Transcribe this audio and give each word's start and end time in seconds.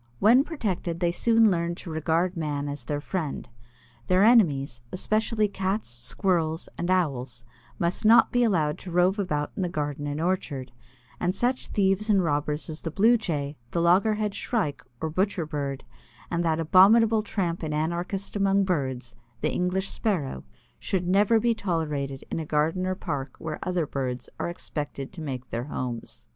When 0.17 0.43
protected, 0.43 0.99
they 0.99 1.11
soon 1.11 1.51
learn 1.51 1.75
to 1.75 1.91
regard 1.91 2.35
man 2.35 2.67
as 2.67 2.85
their 2.85 3.01
friend. 3.01 3.47
Their 4.07 4.23
enemies, 4.23 4.81
especially 4.91 5.47
Cats, 5.47 5.89
Squirrels, 5.89 6.67
and 6.75 6.89
Owls, 6.89 7.45
must 7.77 8.03
not 8.03 8.31
be 8.31 8.43
allowed 8.43 8.79
to 8.79 8.89
rove 8.89 9.19
about 9.19 9.51
in 9.55 9.61
the 9.61 9.69
garden 9.69 10.07
and 10.07 10.19
orchard, 10.19 10.71
and 11.19 11.35
such 11.35 11.67
thieves 11.67 12.09
and 12.09 12.23
robbers 12.23 12.67
as 12.67 12.81
the 12.81 12.89
Blue 12.89 13.15
Jay, 13.15 13.57
the 13.69 13.79
Loggerhead 13.79 14.33
Shrike 14.33 14.81
or 14.99 15.11
Butcher 15.11 15.45
Bird, 15.45 15.83
and 16.31 16.43
that 16.43 16.59
abominable 16.59 17.21
tramp 17.21 17.61
and 17.61 17.71
anarchist 17.71 18.35
among 18.35 18.63
birds, 18.63 19.13
the 19.41 19.51
English 19.53 19.89
Sparrow, 19.91 20.43
should 20.79 21.07
never 21.07 21.39
be 21.39 21.53
tolerated 21.53 22.23
in 22.31 22.39
a 22.39 22.45
garden 22.47 22.87
or 22.87 22.95
park 22.95 23.35
where 23.37 23.59
other 23.61 23.85
birds 23.85 24.31
are 24.39 24.49
expected 24.49 25.13
to 25.13 25.21
make 25.21 25.49
their 25.49 25.65
homes. 25.65 26.27